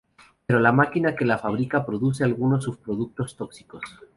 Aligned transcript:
Pero 0.47 0.59
la 0.59 0.71
máquina 0.71 1.15
que 1.15 1.25
la 1.25 1.37
fábrica 1.37 1.85
produce 1.85 2.23
algunos 2.23 2.63
subproductos 2.63 3.35
tóxicos. 3.37 3.83